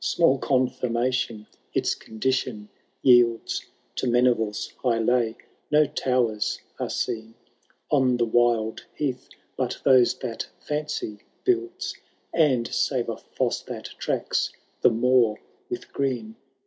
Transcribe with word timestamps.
Small 0.03 0.39
confirmation 0.39 1.45
its 1.75 1.93
condition 1.93 2.69
yields 3.03 3.63
To 3.97 4.07
Meneyille^ 4.07 4.73
high 4.77 4.97
lay,— 4.97 5.37
No 5.69 5.85
towers 5.85 6.59
are 6.79 6.89
seen 6.89 7.35
On 7.91 8.17
the 8.17 8.25
wild 8.25 8.83
heath, 8.95 9.29
but 9.55 9.77
those 9.83 10.15
that 10.15 10.47
Fancy 10.59 11.19
builds, 11.43 11.93
And, 12.33 12.67
sare 12.73 13.05
a 13.09 13.15
fosse 13.15 13.61
that 13.61 13.89
tracks 13.99 14.51
the 14.81 14.89
moor 14.89 15.39
with 15.69 15.93
green. 15.93 16.35